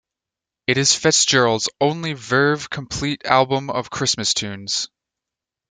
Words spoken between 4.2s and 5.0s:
tunes.